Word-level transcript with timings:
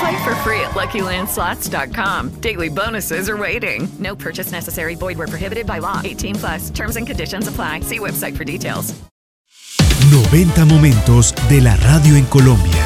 Play 0.00 0.24
for 0.24 0.34
free 0.36 0.60
at 0.60 0.72
LuckyLandSlots.com. 0.74 2.30
Daily 2.40 2.68
bonuses 2.68 3.28
are 3.28 3.36
waiting. 3.36 3.88
No 3.98 4.14
purchase 4.14 4.52
necessary. 4.52 4.94
Void 4.94 5.18
were 5.18 5.28
prohibited 5.28 5.66
by 5.66 5.78
law. 5.78 6.00
18 6.04 6.36
plus. 6.36 6.70
Terms 6.70 6.96
and 6.96 7.06
conditions 7.06 7.48
apply. 7.48 7.80
See 7.80 7.98
website 7.98 8.36
for 8.36 8.44
details. 8.44 8.94
90 10.10 10.64
momentos 10.64 11.34
de 11.48 11.60
la 11.60 11.76
radio 11.76 12.16
en 12.16 12.24
Colombia. 12.24 12.84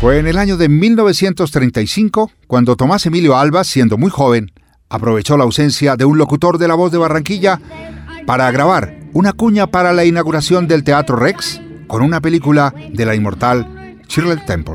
Fue 0.00 0.18
en 0.18 0.26
el 0.26 0.38
año 0.38 0.56
de 0.56 0.68
1935 0.68 2.30
cuando 2.46 2.76
Tomás 2.76 3.04
Emilio 3.06 3.36
Alba, 3.36 3.64
siendo 3.64 3.98
muy 3.98 4.10
joven, 4.10 4.52
aprovechó 4.88 5.36
la 5.36 5.44
ausencia 5.44 5.96
de 5.96 6.04
un 6.04 6.16
locutor 6.18 6.58
de 6.58 6.68
la 6.68 6.74
voz 6.74 6.92
de 6.92 6.98
Barranquilla 6.98 7.60
para 8.26 8.50
grabar 8.50 8.98
una 9.12 9.32
cuña 9.32 9.66
para 9.66 9.92
la 9.92 10.04
inauguración 10.04 10.68
del 10.68 10.84
Teatro 10.84 11.16
Rex 11.16 11.60
con 11.86 12.02
una 12.02 12.20
película 12.20 12.72
de 12.92 13.04
la 13.04 13.14
inmortal 13.14 13.81
Shirley 14.12 14.36
Temple. 14.46 14.74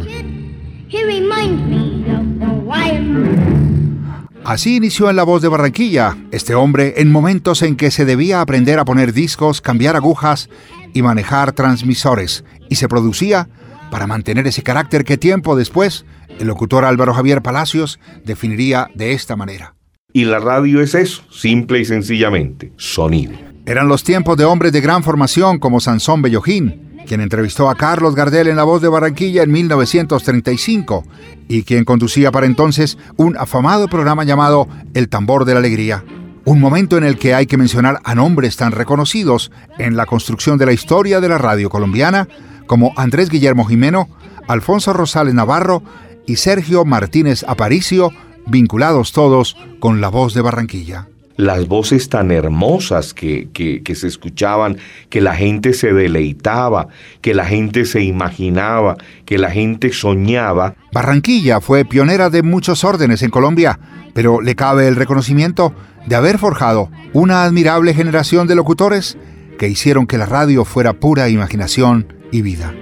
Así 4.43 4.77
inició 4.77 5.11
en 5.11 5.15
la 5.15 5.23
voz 5.23 5.43
de 5.43 5.47
Barranquilla, 5.47 6.17
este 6.31 6.55
hombre 6.55 6.95
en 6.97 7.11
momentos 7.11 7.61
en 7.61 7.75
que 7.75 7.91
se 7.91 8.05
debía 8.05 8.41
aprender 8.41 8.79
a 8.79 8.85
poner 8.85 9.13
discos, 9.13 9.61
cambiar 9.61 9.95
agujas 9.95 10.49
y 10.91 11.03
manejar 11.03 11.51
transmisores, 11.51 12.45
y 12.67 12.77
se 12.77 12.87
producía 12.87 13.47
para 13.91 14.07
mantener 14.07 14.47
ese 14.47 14.63
carácter 14.63 15.05
que 15.05 15.17
tiempo 15.17 15.55
después 15.55 16.05
el 16.39 16.47
locutor 16.47 16.83
Álvaro 16.83 17.13
Javier 17.13 17.43
Palacios 17.43 17.99
definiría 18.25 18.89
de 18.95 19.13
esta 19.13 19.35
manera. 19.35 19.75
Y 20.13 20.25
la 20.25 20.39
radio 20.39 20.81
es 20.81 20.95
eso, 20.95 21.21
simple 21.29 21.79
y 21.79 21.85
sencillamente, 21.85 22.73
sonido. 22.77 23.33
Eran 23.67 23.87
los 23.87 24.03
tiempos 24.03 24.35
de 24.35 24.45
hombres 24.45 24.71
de 24.71 24.81
gran 24.81 25.03
formación 25.03 25.59
como 25.59 25.79
Sansón 25.79 26.23
Bellojín, 26.23 26.86
quien 27.07 27.21
entrevistó 27.21 27.69
a 27.69 27.75
Carlos 27.75 28.13
Gardel 28.13 28.47
en 28.47 28.57
La 28.57 28.63
Voz 28.63 28.81
de 28.81 28.89
Barranquilla 28.89 29.41
en 29.41 29.51
1935 29.51 31.05
y 31.47 31.63
quien 31.63 31.85
conducía 31.85 32.31
para 32.31 32.45
entonces 32.45 32.97
un 33.15 33.37
afamado 33.37 33.87
programa 33.87 34.25
llamado 34.25 34.67
El 34.93 35.09
Tambor 35.09 35.45
de 35.45 35.53
la 35.53 35.59
Alegría. 35.59 36.03
Un 36.45 36.59
momento 36.59 36.97
en 36.97 37.03
el 37.03 37.17
que 37.17 37.33
hay 37.33 37.47
que 37.47 37.57
mencionar 37.57 37.99
a 38.03 38.13
nombres 38.13 38.57
tan 38.57 38.71
reconocidos 38.71 39.51
en 39.79 39.97
la 39.97 40.05
construcción 40.05 40.57
de 40.57 40.65
la 40.65 40.73
historia 40.73 41.19
de 41.19 41.29
la 41.29 41.37
radio 41.37 41.69
colombiana 41.69 42.27
como 42.67 42.93
Andrés 42.97 43.29
Guillermo 43.29 43.65
Jimeno, 43.65 44.09
Alfonso 44.47 44.93
Rosales 44.93 45.33
Navarro 45.33 45.81
y 46.25 46.35
Sergio 46.35 46.85
Martínez 46.85 47.43
Aparicio, 47.47 48.11
vinculados 48.45 49.13
todos 49.13 49.57
con 49.79 50.01
La 50.01 50.09
Voz 50.09 50.33
de 50.33 50.41
Barranquilla 50.41 51.07
las 51.37 51.67
voces 51.67 52.09
tan 52.09 52.31
hermosas 52.31 53.13
que, 53.13 53.49
que, 53.53 53.95
se 53.95 54.07
escuchaban, 54.07 54.77
que 55.09 55.21
la 55.21 55.35
gente 55.35 55.73
se 55.73 55.93
deleitaba, 55.93 56.87
que 57.21 57.33
la 57.33 57.45
gente 57.45 57.85
se 57.85 58.01
imaginaba, 58.01 58.97
que 59.25 59.37
la 59.37 59.51
gente 59.51 59.93
soñaba. 59.93 60.75
Barranquilla 60.91 61.61
fue 61.61 61.85
pionera 61.85 62.29
de 62.29 62.41
muchos 62.41 62.83
órdenes 62.83 63.21
en 63.21 63.29
Colombia, 63.29 63.79
pero 64.13 64.41
le 64.41 64.55
cabe 64.55 64.87
el 64.87 64.95
reconocimiento 64.95 65.73
de 66.07 66.15
haber 66.15 66.39
forjado 66.39 66.89
una 67.13 67.43
admirable 67.43 67.93
generación 67.93 68.47
de 68.47 68.55
locutores 68.55 69.17
que 69.59 69.67
hicieron 69.67 70.07
que 70.07 70.17
la 70.17 70.25
radio 70.25 70.65
fuera 70.65 70.93
pura 70.93 71.29
imaginación 71.29 72.13
y 72.31 72.41
vida. 72.41 72.73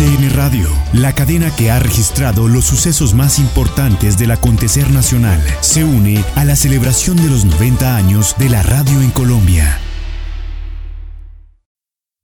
RCN 0.00 0.30
Radio, 0.34 0.70
la 0.94 1.14
cadena 1.14 1.54
que 1.54 1.70
ha 1.70 1.78
registrado 1.78 2.48
los 2.48 2.64
sucesos 2.64 3.12
más 3.12 3.38
importantes 3.38 4.16
del 4.16 4.30
acontecer 4.30 4.90
nacional, 4.90 5.42
se 5.60 5.84
une 5.84 6.24
a 6.36 6.46
la 6.46 6.56
celebración 6.56 7.18
de 7.18 7.28
los 7.28 7.44
90 7.44 7.96
años 7.96 8.34
de 8.38 8.48
la 8.48 8.62
radio 8.62 9.02
en 9.02 9.10
Colombia. 9.10 9.78